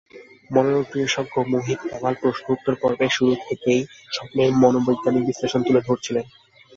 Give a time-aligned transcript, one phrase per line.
[0.51, 3.81] মনোরোগ বিশেষজ্ঞ মোহিত কামাল প্রশ্নোত্তর পর্বের শুরু থেকেই
[4.11, 6.25] স্বপ্নের মনোবৈজ্ঞানিক বিশ্লেষণ তুলে ধরছিলেন।